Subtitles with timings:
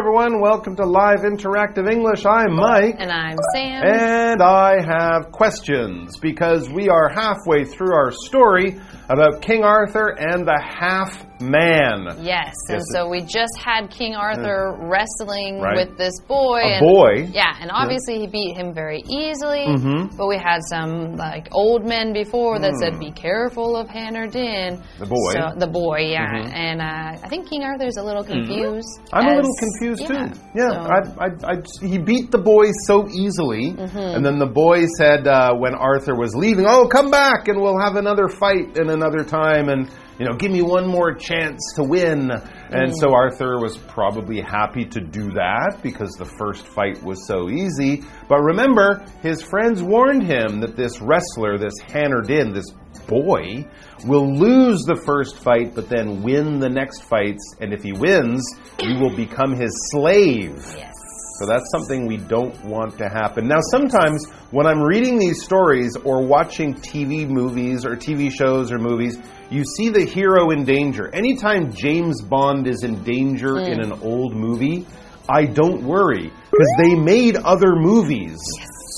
[0.00, 0.40] everyone.
[0.40, 2.24] Welcome to Live Interactive English.
[2.24, 2.94] I'm Mike.
[2.98, 3.69] And I'm Sam.
[3.82, 10.46] And I have questions because we are halfway through our story about King Arthur and
[10.46, 12.04] the Half Man.
[12.22, 15.74] Yes, and Yes, so we just had King Arthur wrestling Right.
[15.74, 16.60] with this boy.
[16.60, 17.28] A and, boy.
[17.32, 19.64] Yeah, and obviously he beat him very easily.
[19.66, 20.16] Mhm.
[20.16, 25.06] But we had some like old men before that said, "Be careful of Hanardin." The
[25.06, 25.32] boy.
[25.32, 26.26] So, the boy, yeah.
[26.30, 26.54] Mhm.
[26.54, 29.00] And uh, I think King Arthur's a little confused.
[29.12, 30.40] I'm a little confused yeah, too.
[30.54, 33.98] Yeah, so- I, I, I, he beat the boy so easily, Mm-hmm.
[33.98, 37.78] and then the boy said uh, when Arthur was leaving, "Oh, come back, and we'll
[37.80, 41.82] have another fight in another time, and you know, give me one more chance to
[41.84, 42.94] win." And Mm.
[43.00, 48.04] so Arthur was probably happy to do that because the first fight was so easy.
[48.28, 52.66] But remember, his friends warned him that this wrestler, this Hanardin, this
[53.08, 53.64] boy,
[54.06, 57.56] will lose the first fight, but then win the next fights.
[57.60, 58.42] And if he wins,
[58.80, 60.56] you will become his slave.
[60.76, 60.94] Yes.
[61.40, 63.48] So that's something we don't want to happen.
[63.48, 68.78] Now, sometimes when I'm reading these stories or watching TV movies or TV shows or
[68.78, 69.16] movies,
[69.48, 71.08] you see the hero in danger.
[71.14, 73.90] Anytime James Bond is in danger in hmm.
[73.90, 74.86] an old movie,
[75.30, 78.38] I don't worry because they made other movies.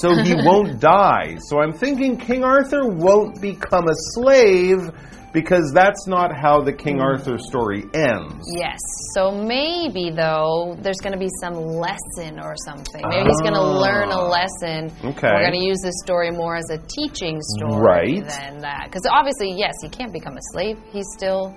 [0.01, 1.37] So he won't die.
[1.47, 4.91] So I'm thinking King Arthur won't become a slave
[5.33, 8.45] because that's not how the King Arthur story ends.
[8.57, 8.79] Yes.
[9.15, 13.03] So maybe though there's going to be some lesson or something.
[13.09, 13.81] Maybe he's going to Ah.
[13.81, 14.93] learn a lesson.
[15.05, 15.29] Okay.
[15.33, 18.25] We're going to use this story more as a teaching story Right.
[18.29, 18.85] than that.
[18.85, 20.79] Because obviously, yes, he can't become a slave.
[20.93, 21.55] He's still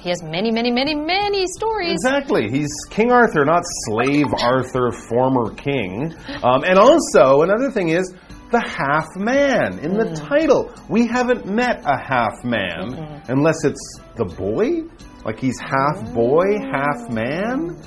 [0.00, 1.90] he has many, many, many, many stories.
[1.90, 2.48] Exactly.
[2.48, 6.14] He's King Arthur, not Slave Arthur, former king.
[6.44, 8.14] Um, and also, another thing is
[8.50, 10.28] the half man in the mm.
[10.28, 10.72] title.
[10.88, 14.88] We haven't met a half man unless it's the boy.
[15.24, 16.14] Like he's half mm.
[16.14, 17.80] boy, half man.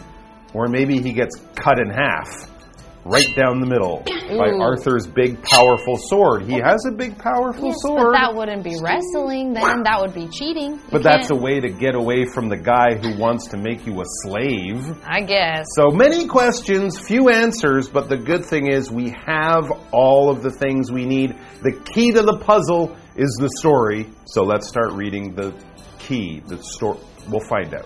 [0.54, 2.51] Or maybe he gets cut in half.
[3.04, 6.44] Right down the middle by Arthur's big, powerful sword.
[6.44, 8.14] He has a big, powerful Yes, sword.
[8.14, 9.54] but that wouldn't be wrestling.
[9.54, 10.74] Then that would be cheating.
[10.74, 13.58] You but that's a can't- way to get away from the guy who wants to
[13.58, 14.96] make you a slave.
[15.04, 15.66] I guess.
[15.76, 20.52] So many questions, few answers, but the good thing is we have all of the
[20.52, 21.36] things we need.
[21.64, 24.08] The key to the puzzle is the story.
[24.26, 25.54] So let's start reading the
[25.98, 27.00] key, the story.
[27.30, 27.86] We'll find out.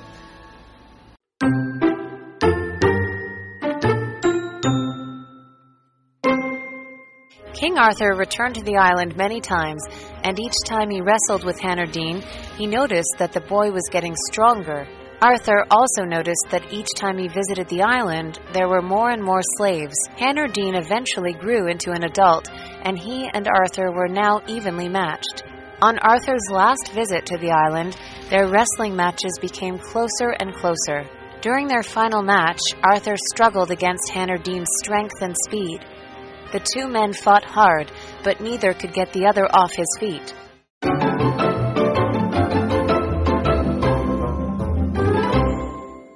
[7.66, 9.82] King Arthur returned to the island many times,
[10.24, 12.24] and each time he wrestled with Hanardine,
[12.60, 14.88] he noticed that the boy was getting stronger.
[15.20, 19.42] Arthur also noticed that each time he visited the island, there were more and more
[19.58, 19.96] slaves.
[20.16, 22.52] Hanardine eventually grew into an adult,
[22.84, 25.42] and he and Arthur were now evenly matched.
[25.82, 27.98] On Arthur's last visit to the island,
[28.30, 31.04] their wrestling matches became closer and closer.
[31.42, 35.80] During their final match, Arthur struggled against Hanardine's strength and speed.
[36.56, 37.92] The two men fought hard,
[38.24, 40.34] but neither could get the other off his feet.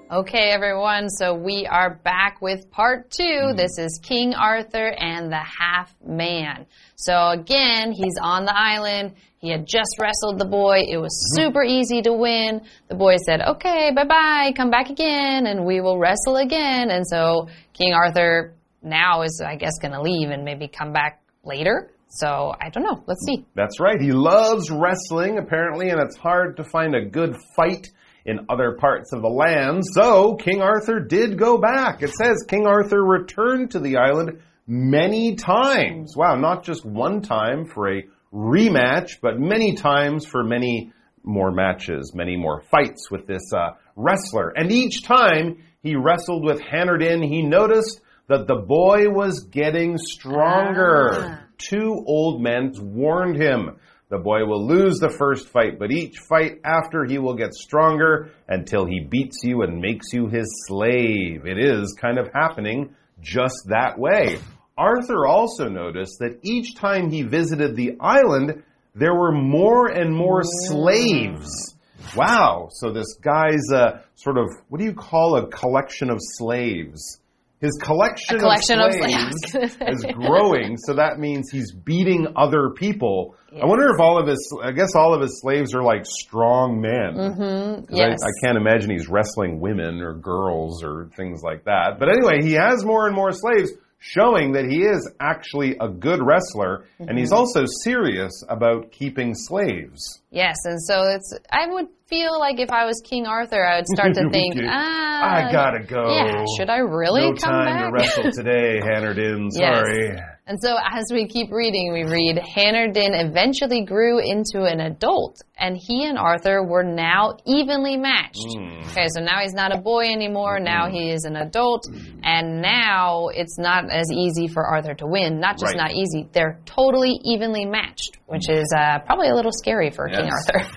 [0.09, 5.43] Okay, everyone, so we are back with part 2 This is King Arthur and the
[5.43, 6.65] Half Man.
[6.95, 9.15] So again, he's on the island.
[9.39, 10.83] He had just wrestled the boy.
[10.89, 11.47] It was mm-hmm.
[11.47, 12.61] super easy to win.
[12.87, 16.91] The boy said, Okay, bye bye, come back again, and we will wrestle again.
[16.91, 21.21] And so King Arthur now is, I guess, going to leave and maybe come back
[21.43, 21.91] later.
[22.09, 23.03] So I don't know.
[23.07, 23.45] Let's see.
[23.55, 24.01] That's right.
[24.01, 27.87] He loves wrestling, apparently, and it's hard to find a good fight
[28.25, 29.83] in other parts of the land.
[29.93, 32.01] So King Arthur did go back.
[32.01, 36.13] It says King Arthur returned to the island many times.
[36.15, 38.03] Wow, not just one time for a
[38.33, 40.91] rematch, but many times for many
[41.23, 44.49] more matches, many more fights with this uh, wrestler.
[44.55, 51.09] And each time he wrestled with Hanardin, he noticed that the boy was getting stronger.
[51.11, 51.41] Ah.
[51.57, 53.77] Two old men warned him.
[54.09, 58.31] The boy will lose the first fight, but each fight after he will get stronger
[58.47, 61.45] until he beats you and makes you his slave.
[61.45, 64.39] It is kind of happening just that way.
[64.77, 68.63] Arthur also noticed that each time he visited the island,
[68.95, 71.75] there were more and more slaves.
[72.15, 72.69] Wow.
[72.71, 77.19] So this guy's a sort of, what do you call a collection of slaves?
[77.61, 79.77] His collection, A collection of of slaves slaves.
[79.87, 83.35] is growing, so that means he's beating other people.
[83.51, 86.79] I wonder if all of his, I guess all of his slaves are like strong
[86.79, 87.15] men.
[87.15, 87.93] Mm-hmm.
[87.93, 88.19] Yes.
[88.23, 91.97] I, I can't imagine he's wrestling women or girls or things like that.
[91.99, 93.71] But anyway, he has more and more slaves.
[93.99, 100.21] Showing that he is actually a good wrestler and he's also serious about keeping slaves.
[100.31, 101.33] Yes, and so it's.
[101.51, 105.47] I would feel like if I was King Arthur, I would start to think, ah,
[105.47, 106.13] I gotta go.
[106.13, 107.85] Yeah, should I really no come time back?
[107.85, 109.49] to wrestle today, Hannerdin.
[109.51, 109.79] Yes.
[109.79, 110.19] Sorry.
[110.49, 115.77] And so as we keep reading, we read Hannerdin eventually grew into an adult, and
[115.77, 118.47] he and Arthur were now evenly matched.
[118.57, 118.89] Hmm.
[118.89, 120.59] Okay, so now he's not a boy anymore.
[120.59, 121.83] Now he is an adult,
[122.23, 125.39] and now it's not as easy for Arthur to win.
[125.39, 125.77] Not just Right.
[125.77, 130.31] not easy; they're totally evenly matched, which is uh, probably a little scary for King
[130.31, 130.67] Arthur.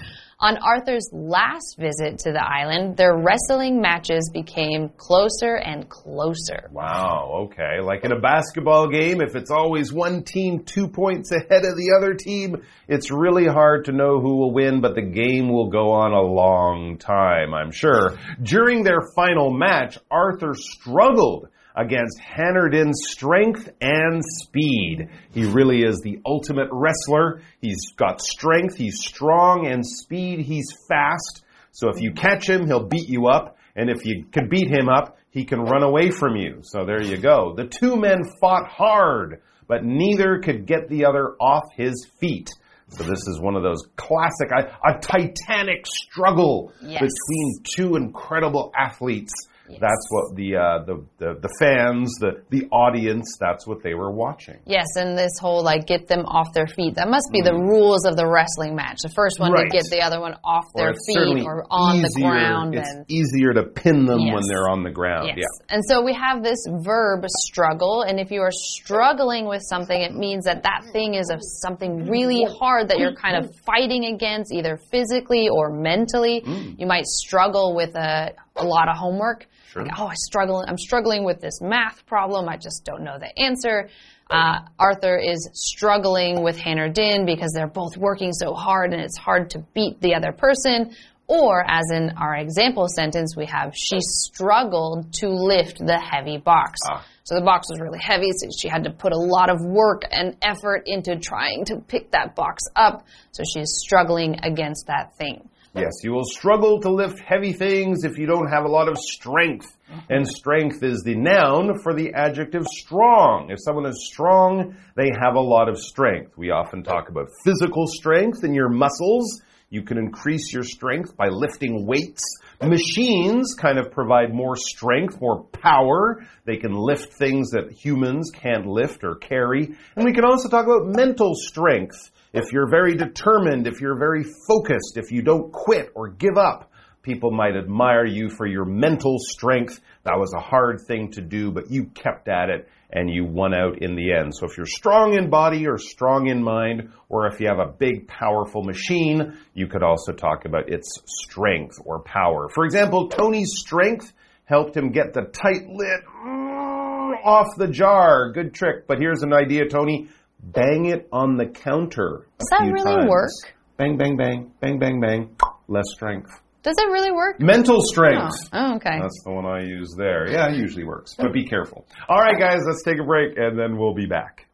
[0.43, 6.69] On Arthur's last visit to the island, their wrestling matches became closer and closer.
[6.73, 7.81] Wow, okay.
[7.81, 11.95] Like in a basketball game, if it's always one team two points ahead of the
[11.97, 12.57] other team,
[12.89, 16.21] it's really hard to know who will win, but the game will go on a
[16.21, 18.19] long time, I'm sure.
[18.43, 25.09] During their final match, Arthur struggled against Hannerdin's strength and speed.
[25.33, 27.41] He really is the ultimate wrestler.
[27.61, 31.45] He's got strength, he's strong, and speed, he's fast.
[31.71, 33.57] So if you catch him, he'll beat you up.
[33.75, 36.59] And if you can beat him up, he can run away from you.
[36.63, 37.55] So there you go.
[37.57, 42.51] The two men fought hard, but neither could get the other off his feet.
[42.89, 47.01] So this is one of those classic, a, a titanic struggle Yes.
[47.01, 49.33] between two incredible athletes.
[49.81, 54.11] That's what the, uh, the the the fans, the the audience, that's what they were
[54.11, 54.59] watching.
[54.67, 56.97] Yes, and this whole like get them off their feet.
[56.97, 58.99] That must be the rules of the wrestling match.
[59.03, 59.55] The first one Mm.
[59.55, 59.71] Right.
[59.71, 62.75] to get the other one off Or their feet or on the ground.
[62.75, 65.29] It's and easier to pin them when they're on the ground.
[65.29, 65.39] Yes.
[65.39, 65.75] Yeah.
[65.75, 70.15] And so we have this verb struggle, and if you are struggling with something, it
[70.15, 74.53] means that that thing is of something really hard that you're kind of fighting against,
[74.53, 76.41] either physically or mentally.
[76.47, 76.79] Mm.
[76.79, 79.47] You might struggle with a, a lot of homework.
[79.71, 79.85] Sure.
[79.85, 80.65] Like, oh, I struggle.
[80.67, 82.49] I'm struggling with this math problem.
[82.49, 83.89] I just don't know the answer.
[84.31, 89.51] Uh, Arthur is struggling with Hannerdin because they're both working so hard, and it's hard
[89.51, 90.95] to beat the other person.
[91.27, 96.79] Or, as in our example sentence, we have she struggled to lift the heavy box.
[96.91, 97.07] Ah.
[97.25, 100.03] So the box was really heavy, so she had to put a lot of work
[100.11, 103.07] and effort into trying to pick that box up.
[103.31, 105.49] So she's struggling against that thing.
[105.75, 108.99] Yes, you will struggle to lift heavy things if you don't have a lot of
[108.99, 109.75] strength.
[109.91, 110.13] Mm-hmm.
[110.13, 113.51] And strength is the noun for the adjective strong.
[113.51, 116.37] If someone is strong, they have a lot of strength.
[116.37, 119.43] We often talk about physical strength in your muscles.
[119.71, 122.23] You can increase your strength by lifting weights.
[122.61, 126.23] Machines kind of provide more strength, more power.
[126.45, 129.75] They can lift things that humans can't lift or carry.
[129.97, 132.11] And we can also talk about mental strength.
[132.33, 136.71] If you're very determined, if you're very focused, if you don't quit or give up,
[137.03, 139.81] people might admire you for your mental strength.
[140.05, 143.53] That was a hard thing to do, but you kept at it and you won
[143.53, 144.35] out in the end.
[144.35, 147.71] So if you're strong in body or strong in mind, or if you have a
[147.71, 152.49] big, powerful machine, you could also talk about its strength or power.
[152.49, 154.13] For example, Tony's strength
[154.45, 158.33] helped him get the tight lid mm, off the jar.
[158.33, 158.87] Good trick.
[158.87, 160.09] But here's an idea, Tony.
[160.43, 162.27] Bang it on the counter.
[162.39, 163.09] Does that really times.
[163.09, 163.31] work?
[163.77, 165.37] Bang, bang, bang, bang, bang, bang.
[165.69, 166.31] Less strength.
[166.63, 167.41] Does it really work?
[167.41, 168.35] Mental Oh, strength.
[168.53, 168.99] oh, okay.
[169.01, 170.29] That's the one I use there.
[170.31, 171.87] Yeah, it usually works, but be careful.
[172.09, 174.47] All right, guys, let's take a break and then we'll be back.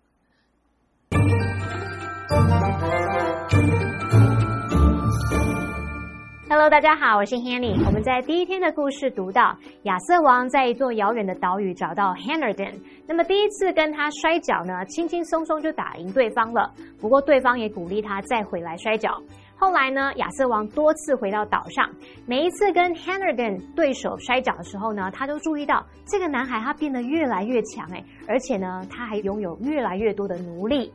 [6.59, 7.87] Hello，大家好，我是 Hanny。
[7.87, 12.75] 我们在第一天的故事读到，亚瑟王在一座遥远的岛屿找到 Hannerdon。
[13.07, 16.69] 那么第一次跟他摔跤呢，轻轻松松就打赢对方了。
[17.01, 19.09] 不过对方也鼓励他再回来摔跤。
[19.57, 21.89] 后来呢，亚瑟王多次回到岛上，
[22.27, 30.93] 每一次跟 Hannerdon 对手摔跤的时候呢，他都注意到这个男孩他变得越来越强哎，而且呢，他还拥有越来越多的奴隶。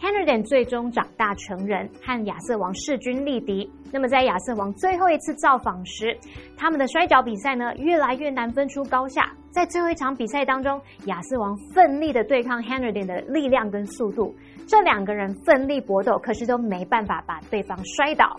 [0.00, 3.68] Hannerdon 最终长大成人，和亚瑟王势均力敌。
[3.92, 6.16] 那么在亚瑟王最后一次造访时，
[6.56, 9.32] 他们的摔跤比赛呢越来越难分出高下。
[9.50, 14.34] 在最后一场比赛当中，亚瑟王奋力的对抗 Hannerdon 的力量跟速度，
[14.68, 18.36] 这两个人奋力搏斗，可是都没办法把对方摔倒。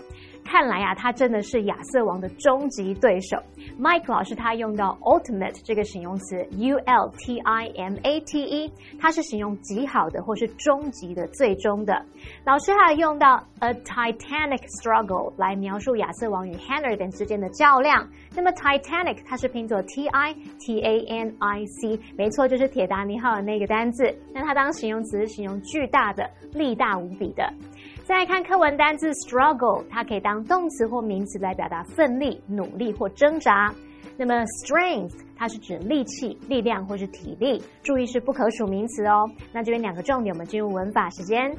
[0.49, 3.37] 看来啊，他真的是亚瑟王的终极对手。
[3.79, 12.03] Mike 老师他用到 ultimate 这个形容词，U L T I M A T E，它是形容极好的或是终极的、最终的。
[12.43, 18.09] 老师还用到 a titanic struggle 来描述亚瑟王与 henner 之间的较量。
[18.35, 24.03] 那么 Titanic 它是拼作 T I T A N I C，没错，就是铁达尼号的那个单字。
[24.33, 27.53] 那它当形容词是形容巨大的、力大无比的。
[28.09, 33.71] 再来看课文单字 struggle，它可以当动词或名词来表达奋力、努力或挣扎。
[34.17, 39.29] 那么 strength 它是指力气、力量或是体力，注意是不可数名词哦。
[39.53, 41.55] 那这边两个重点，我们进入文法时间。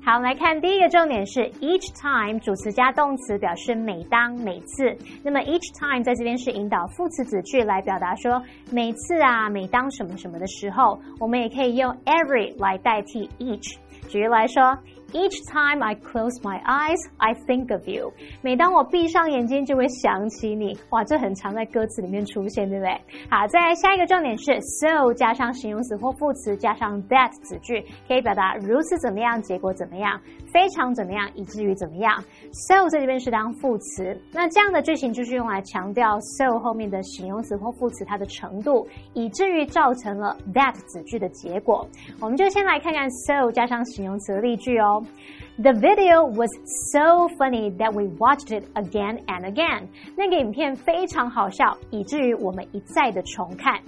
[0.00, 4.96] 好，我们来看第一个重点是 each time 主词加动词，表示每当、每次。
[5.24, 13.74] 那么 each time 在这边是引导副词子句来表达说每次啊、每当什么什么的时候，我们也可以用 every 来代替 each。
[14.06, 14.78] 举例来说。
[15.14, 18.12] Each time I close my eyes, I think of you。
[18.42, 20.76] 每当我闭上眼睛，就会想起你。
[20.90, 22.92] 哇，这很常在歌词里面出现，对不对？
[23.30, 30.20] 好，再来下一个重点是 so 加上形容词或副词加上 that 子句，可以表达如此怎么样，结果怎么样，
[30.52, 32.12] 非常怎么样，以至于怎么样。
[32.52, 41.86] so 在这边是当副词，那这样的句型就是用来强调 so 后面的形容词或副词它的程度，以至于造成了 that 子句的结果。
[42.20, 45.04] 我们就先来看看 so 加上形容词的例句哦。
[45.60, 46.50] The video was
[46.92, 49.88] so funny that we watched it again and again。
[50.16, 53.80] 那个影片非常好笑，以至于我们一再的重看。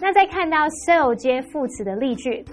[0.00, 2.44] 那再看到 so 接副词的例句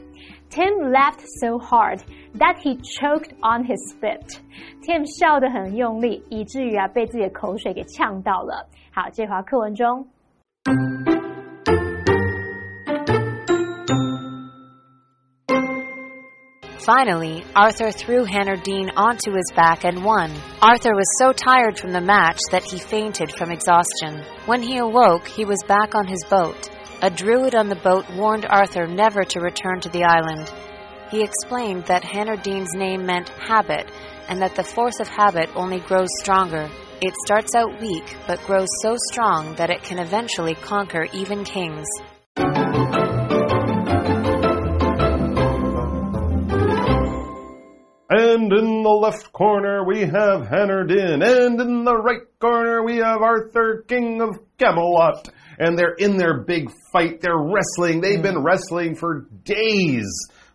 [0.51, 1.99] ，Tim laughed so hard
[2.38, 8.68] that he choked on his spit。Tim 笑得很用力，以至于啊被自己的口水给呛到了。
[8.92, 10.06] 好，这话课文中。
[16.86, 20.30] Finally, Arthur threw Hanardine onto his back and won.
[20.60, 24.22] Arthur was so tired from the match that he fainted from exhaustion.
[24.44, 26.68] When he awoke, he was back on his boat.
[27.00, 30.52] A druid on the boat warned Arthur never to return to the island.
[31.11, 33.91] he explained that Hanardine's name meant habit,
[34.27, 36.69] and that the force of habit only grows stronger.
[37.01, 41.87] It starts out weak, but grows so strong that it can eventually conquer even kings.
[48.11, 53.21] And in the left corner we have Hanardin, and in the right corner we have
[53.21, 55.29] Arthur, King of Camelot.
[55.57, 57.19] And they're in their big fight.
[57.19, 57.99] They're wrestling.
[57.99, 58.23] They've hmm.
[58.23, 60.07] been wrestling for days.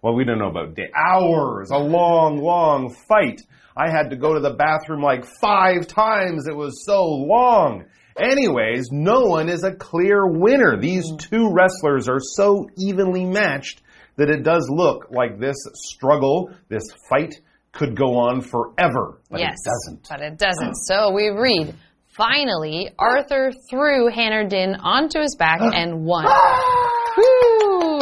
[0.05, 0.77] Well, we don't know about.
[0.95, 1.71] Hours.
[1.71, 3.41] A long, long fight.
[3.75, 6.47] I had to go to the bathroom like five times.
[6.47, 7.87] It was so long.
[8.15, 10.79] Anyways, no one is a clear winner.
[10.79, 11.19] These mm.
[11.19, 13.81] two wrestlers are so evenly matched
[14.17, 17.35] that it does look like this struggle, this fight,
[17.73, 19.23] could go on forever.
[19.31, 20.09] But yes, it doesn't.
[20.11, 20.75] But it doesn't.
[20.85, 21.75] So we read.
[22.09, 26.27] Finally, Arthur threw Hanardin onto his back and won.
[26.29, 27.54] Ah!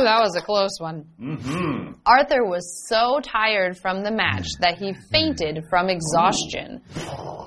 [0.05, 1.05] That was a close one.
[1.21, 1.95] Mm -hmm.
[2.05, 6.69] Arthur was so tired from the match that he fainted from exhaustion.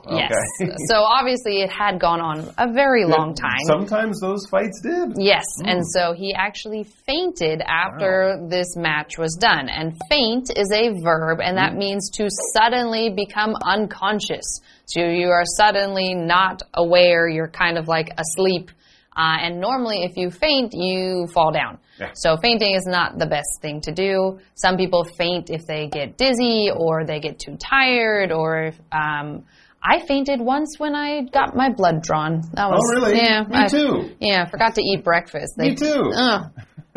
[0.09, 0.31] Yes.
[0.61, 0.71] Okay.
[0.89, 3.65] so obviously it had gone on a very long time.
[3.65, 5.07] Sometimes those fights did.
[5.33, 5.45] Yes.
[5.65, 8.47] And so he actually fainted after Wow.
[8.55, 9.65] this match was done.
[9.69, 14.47] And faint is a verb, and that means to suddenly become unconscious.
[14.85, 18.71] So you are suddenly not aware, you're kind of like asleep.
[19.15, 21.77] Uh, and normally, if you faint, you fall down.
[21.99, 22.11] Yeah.
[22.15, 24.39] So fainting is not the best thing to do.
[24.55, 29.45] Some people faint if they get dizzy or they get too tired or if, um,
[29.81, 32.41] I fainted once when I got my blood drawn.
[32.53, 33.17] That was Oh, really?
[33.17, 33.43] yeah.
[33.43, 34.09] Me I- too.
[34.19, 35.53] Yeah, forgot to eat breakfast.
[35.57, 36.11] They, Me too.
[36.15, 36.51] Ugh.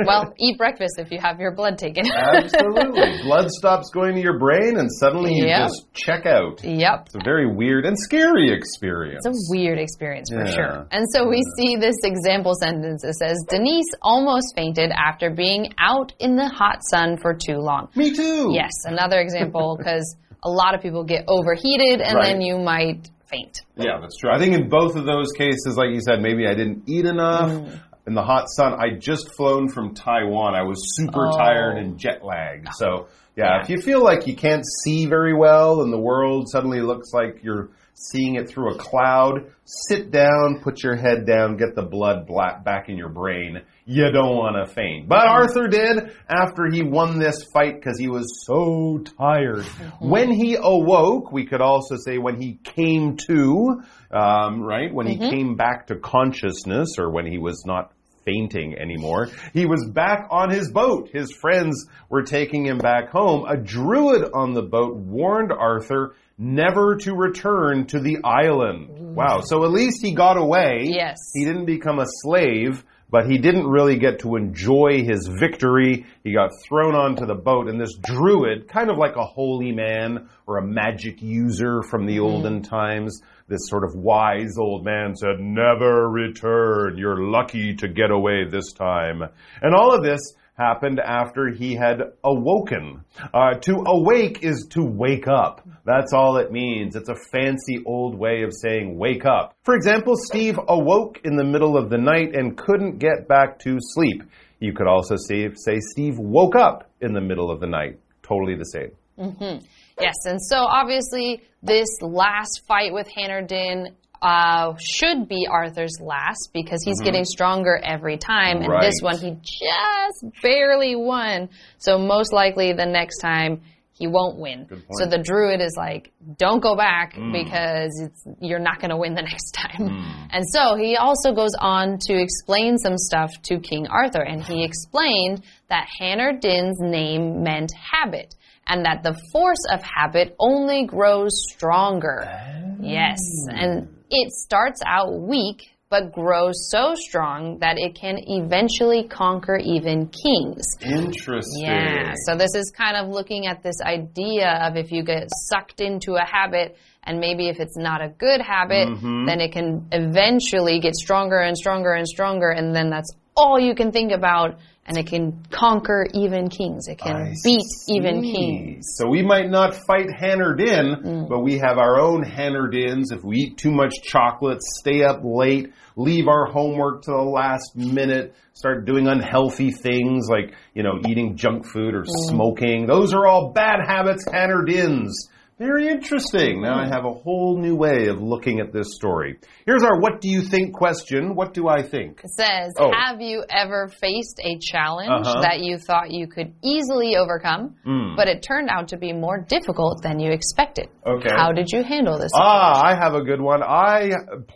[0.04, 2.04] Well, eat breakfast if you have your blood taken.
[2.16, 3.22] Absolutely.
[3.22, 5.68] Blood stops going to your brain and suddenly you Yep.
[5.68, 6.62] just check out.
[6.64, 7.04] yep.
[7.06, 9.24] It's a very weird and scary experience.
[9.26, 10.52] It's a weird experience for Yeah.
[10.52, 10.86] sure.
[10.90, 13.02] And so we see this example sentence.
[13.02, 17.88] that says, Denise almost fainted after being out in the hot sun for too long.
[17.94, 18.50] Me too.
[18.52, 23.60] Yes, another example because a lot of people get overheated and then you might faint.
[23.76, 24.30] Yeah, that's true.
[24.30, 27.50] I think in both of those cases, like you said, maybe I didn't eat enough.
[27.50, 27.80] Mm.
[28.08, 30.54] In the hot sun, I just flown from Taiwan.
[30.54, 31.36] I was super Oh.
[31.36, 32.68] tired and jet lagged.
[32.78, 33.60] So, yeah, Yeah.
[33.60, 37.44] if you feel like you can't see very well and the world suddenly looks like
[37.44, 42.26] you're seeing it through a cloud, sit down, put your head down, get the blood
[42.26, 43.60] bla- back in your brain.
[43.84, 45.08] You don't want to faint.
[45.08, 45.28] But mm-hmm.
[45.28, 49.64] Arthur did after he won this fight because he was so tired.
[49.64, 50.08] Mm-hmm.
[50.08, 54.94] When he awoke, we could also say when he came to, um, right?
[54.94, 55.30] When he mm-hmm.
[55.30, 57.92] came back to consciousness or when he was not
[58.28, 59.28] fainting anymore.
[59.52, 61.10] He was back on his boat.
[61.12, 63.46] His friends were taking him back home.
[63.48, 68.88] A druid on the boat warned Arthur never to return to the island.
[69.16, 69.40] Wow.
[69.44, 70.82] So at least he got away.
[70.84, 71.16] Yes.
[71.34, 76.06] He didn't become a slave, but he didn't really get to enjoy his victory.
[76.22, 80.28] He got thrown onto the boat, and this druid, kind of like a holy man
[80.46, 82.24] or a magic user from the mm-hmm.
[82.24, 86.98] olden times, this sort of wise old man said, Never return.
[86.98, 89.22] You're lucky to get away this time.
[89.62, 90.20] And all of this
[90.58, 93.04] happened after he had awoken.
[93.32, 95.66] Uh, to awake is to wake up.
[95.84, 96.96] That's all it means.
[96.96, 99.54] It's a fancy old way of saying wake up.
[99.62, 103.78] For example, Steve awoke in the middle of the night and couldn't get back to
[103.80, 104.22] sleep.
[104.60, 108.00] You could also say, say Steve woke up in the middle of the night.
[108.22, 108.90] Totally the same.
[109.16, 109.60] Mm -hmm.
[110.00, 116.82] Yes, and so obviously this last fight with Hannerdin uh, should be Arthur's last because
[116.84, 117.04] he's mm -hmm.
[117.04, 118.62] getting stronger every time.
[118.62, 118.82] And right.
[118.82, 121.48] this one, he just barely won.
[121.78, 123.60] So, most likely the next time
[124.00, 124.66] he won't win.
[124.98, 127.32] So, the druid is like, don't go back mm.
[127.32, 127.92] because
[128.40, 129.84] you're not going to win the next time.
[129.88, 130.34] Mm.
[130.34, 134.24] And so, he also goes on to explain some stuff to King Arthur.
[134.30, 135.36] And he explained
[135.72, 138.34] that Hannerdin's name meant habit
[138.68, 142.24] and that the force of habit only grows stronger.
[142.26, 142.76] Oh.
[142.80, 149.56] Yes, and it starts out weak but grows so strong that it can eventually conquer
[149.56, 150.64] even kings.
[150.82, 151.64] Interesting.
[151.64, 155.80] Yeah, so this is kind of looking at this idea of if you get sucked
[155.80, 159.26] into a habit, and maybe if it's not a good habit, mm -hmm.
[159.26, 163.74] then it can eventually get stronger and stronger and stronger, and then that's all you
[163.74, 164.58] can think about
[164.88, 166.88] and it can conquer even kings.
[166.88, 167.96] It can I beat see.
[167.96, 168.86] even kings.
[168.96, 171.28] So we might not fight Hannerdin, mm.
[171.28, 173.12] but we have our own Hannerdins.
[173.12, 177.76] If we eat too much chocolate, stay up late, leave our homework to the last
[177.76, 182.28] minute, start doing unhealthy things like, you know, eating junk food or mm.
[182.28, 182.86] smoking.
[182.86, 185.12] Those are all bad habits, Hannerdins.
[185.58, 186.62] Very interesting.
[186.62, 189.38] Now I have a whole new way of looking at this story.
[189.66, 191.34] Here's our what do you think question.
[191.34, 192.20] What do I think?
[192.22, 192.92] It says, oh.
[192.92, 195.42] Have you ever faced a challenge uh -huh.
[195.42, 198.16] that you thought you could easily overcome, mm.
[198.16, 200.86] but it turned out to be more difficult than you expected?
[201.04, 201.34] Okay.
[201.42, 202.32] How did you handle this?
[202.34, 203.62] Ah, I have a good one.
[203.62, 203.98] I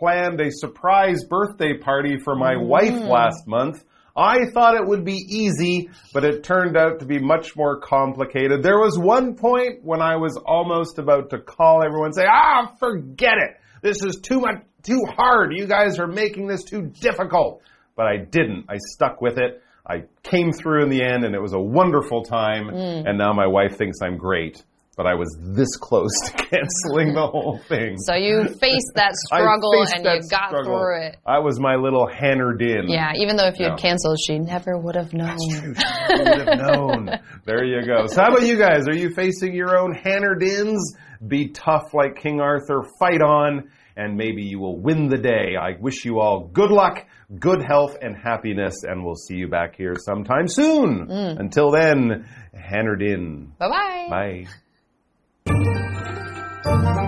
[0.00, 2.68] planned a surprise birthday party for my mm.
[2.74, 3.76] wife last month.
[4.14, 8.62] I thought it would be easy, but it turned out to be much more complicated.
[8.62, 12.74] There was one point when I was almost about to call everyone and say, ah,
[12.78, 13.56] forget it.
[13.80, 15.52] This is too much, too hard.
[15.56, 17.62] You guys are making this too difficult.
[17.96, 18.66] But I didn't.
[18.68, 19.62] I stuck with it.
[19.86, 22.68] I came through in the end and it was a wonderful time.
[22.68, 23.08] Mm.
[23.08, 24.62] And now my wife thinks I'm great
[24.96, 27.96] but I was this close to canceling the whole thing.
[27.98, 30.78] So you faced that struggle faced and that you got struggle.
[30.78, 31.16] through it.
[31.26, 32.84] I was my little Hannerdin.
[32.88, 35.28] Yeah, even though if you had canceled, she never would have known.
[35.28, 35.74] That's true.
[35.74, 37.10] She would have known.
[37.46, 38.06] there you go.
[38.06, 38.86] So how about you guys?
[38.86, 40.78] Are you facing your own Hannerdins?
[41.26, 42.82] Be tough like King Arthur.
[42.98, 43.70] Fight on.
[43.94, 45.54] And maybe you will win the day.
[45.60, 47.04] I wish you all good luck,
[47.38, 48.84] good health, and happiness.
[48.84, 51.06] And we'll see you back here sometime soon.
[51.08, 51.38] Mm.
[51.38, 52.26] Until then,
[52.56, 53.56] Hannerdin.
[53.58, 54.06] Bye-bye.
[54.08, 54.46] Bye.
[55.46, 57.01] Música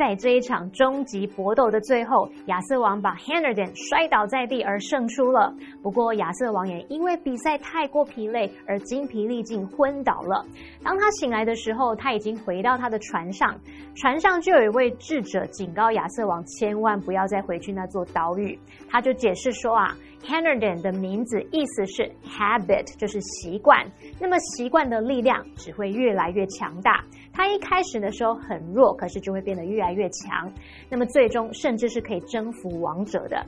[0.00, 5.54] 在这一场终极搏斗的最后，亚瑟王把 Hannerdon 摔倒在地而胜出了。
[5.82, 10.42] 不过，亚瑟王也因为比赛太过疲累而精疲力尽昏倒了。
[10.82, 13.54] 当他醒来的时候，他已经回到他的船上，
[13.94, 18.58] 船上就有一位智者警告亚瑟王千万不要再回去那座岛屿。
[18.88, 19.94] 他就解释说啊。
[20.22, 23.90] Hannerdon 的名字意思是 habit，就是习惯。
[24.20, 27.02] 那么习惯的力量只会越来越强大。
[27.32, 30.50] 它一开始的时候很弱，可是就会变得越来越强。
[30.88, 33.44] 那么最终甚至是可以征服王者的。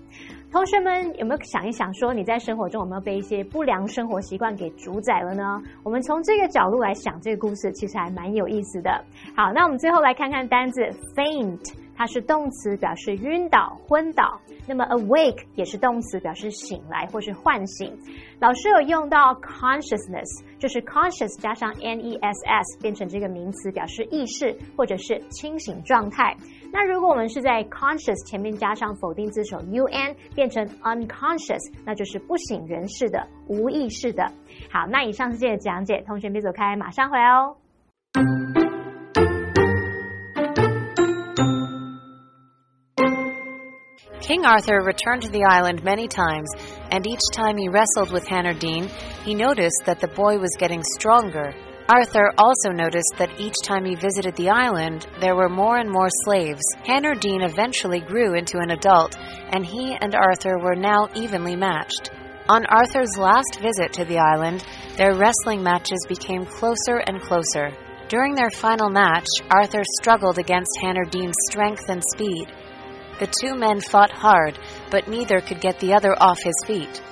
[0.51, 5.63] 同学们有没有想一想，说你在生活中有没有被一些不良生活习惯给主宰了呢？
[5.83, 9.05] 我们从这个角度来想这个故事，其实还蛮有意思的。
[9.35, 10.83] 好，那我们最后来看看单字
[11.15, 11.75] faint。
[12.03, 14.41] 它是动词，表示晕倒、昏倒。
[14.67, 17.97] 那么 awake 也是动词，表示醒来或是唤醒。
[18.41, 26.37] 老师有用到 consciousness，就是 conscious 加上 n e s s 变成这个名词，表示意识或者是清醒状态。
[26.73, 34.25] 那如果我们是在 conscious 前面加上否定字首 u n，变成 unconscious，那就是不省人事的、无意识的。
[34.73, 37.57] 好，那以上是这个讲解，同学别走开，马上回来哦。
[44.23, 46.49] King Arthur returned to the island many times,
[46.93, 48.89] and each time he wrestled with Hanardine,
[49.25, 51.53] he noticed that the boy was getting stronger.
[51.89, 56.09] Arthur also noticed that each time he visited the island, there were more and more
[56.25, 56.63] slaves.
[56.87, 59.17] Hanardine eventually grew into an adult,
[59.51, 62.13] and he and Arthur were now evenly matched.
[62.49, 64.65] On Arthur's last visit to the island,
[64.97, 67.73] their wrestling matches became closer and closer.
[68.09, 72.47] During their final match, Arthur struggled against Hanardine's strength and speed.
[73.19, 74.59] The two men fought hard,
[74.91, 77.03] but neither could get the other off his feet.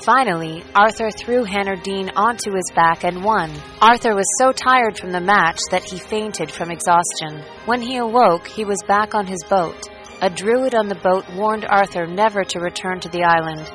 [0.00, 3.50] Finally, Arthur threw Hanardine onto his back and won.
[3.80, 7.42] Arthur was so tired from the match that he fainted from exhaustion.
[7.64, 9.88] When he awoke, he was back on his boat.
[10.22, 13.68] A druid on the boat warned Arthur never to return to the island.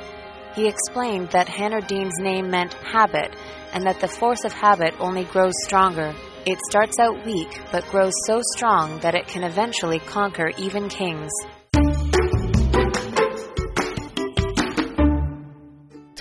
[0.56, 3.36] He explained that Hanardin's name meant habit,
[3.74, 6.14] and that the force of habit only grows stronger.
[6.46, 11.32] It starts out weak, but grows so strong that it can eventually conquer even kings.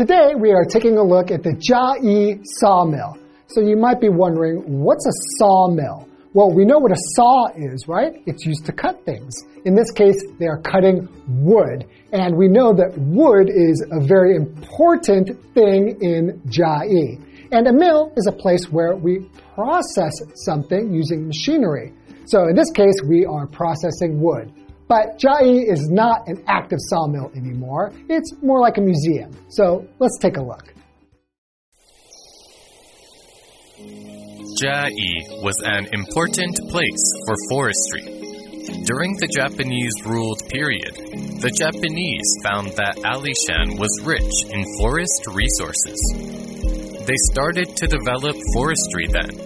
[0.00, 3.18] Today we are taking a look at the Jiayi sawmill.
[3.48, 6.08] So you might be wondering, what's a sawmill?
[6.32, 8.14] Well, we know what a saw is, right?
[8.24, 9.34] It's used to cut things.
[9.66, 11.84] In this case, they are cutting wood.
[12.14, 17.20] And we know that wood is a very important thing in Jiayi.
[17.52, 20.14] And a mill is a place where we process
[20.46, 21.92] something using machinery.
[22.24, 24.50] So in this case, we are processing wood.
[24.90, 27.92] But Jiayi is not an active sawmill anymore.
[28.08, 29.30] It's more like a museum.
[29.48, 30.74] So let's take a look.
[34.58, 38.02] Jiayi was an important place for forestry.
[38.82, 40.90] During the Japanese ruled period,
[41.38, 46.00] the Japanese found that Alishan was rich in forest resources.
[47.06, 49.38] They started to develop forestry then.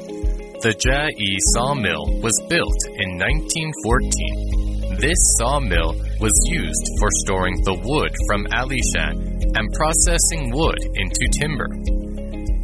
[0.65, 4.64] The Jiayi sawmill was built in 1914.
[4.99, 11.69] This sawmill was used for storing the wood from Alishan and processing wood into timber.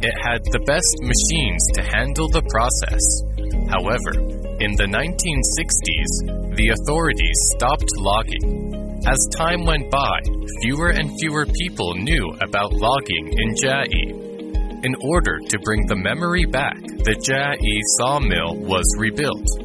[0.01, 3.03] It had the best machines to handle the process.
[3.69, 4.15] However,
[4.63, 9.01] in the 1960s, the authorities stopped logging.
[9.05, 10.21] As time went by,
[10.61, 14.85] fewer and fewer people knew about logging in Jiayi.
[14.85, 19.60] In order to bring the memory back, the Jiayi sawmill was rebuilt.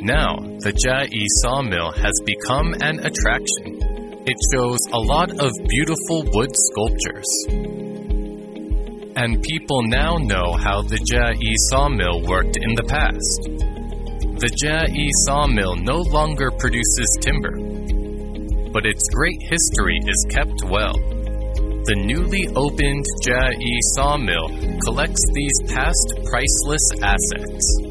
[0.00, 3.82] Now, the Jiayi sawmill has become an attraction.
[4.26, 7.78] It shows a lot of beautiful wood sculptures
[9.18, 13.50] and people now know how the Jiayi sawmill worked in the past.
[14.38, 17.50] The Jiayi sawmill no longer produces timber,
[18.70, 20.94] but its great history is kept well.
[21.82, 27.87] The newly opened Jiayi sawmill collects these past priceless assets.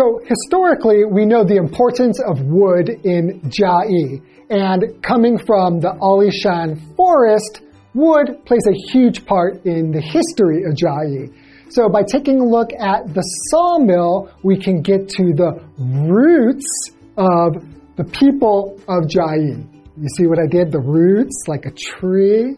[0.00, 4.22] So historically, we know the importance of wood in Jiayi.
[4.48, 7.60] And coming from the Alishan forest,
[7.92, 11.34] wood plays a huge part in the history of Jiayi.
[11.68, 17.62] So by taking a look at the sawmill, we can get to the roots of
[17.96, 19.68] the people of Jiayi.
[20.00, 20.72] You see what I did?
[20.72, 22.56] The roots, like a tree.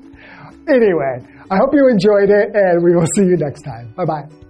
[0.68, 3.92] Anyway, I hope you enjoyed it, and we will see you next time.
[3.96, 4.41] Bye bye.